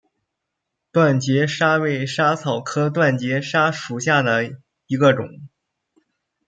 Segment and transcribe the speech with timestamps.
[0.91, 5.29] 断节莎为莎草科断节莎属下的一个种。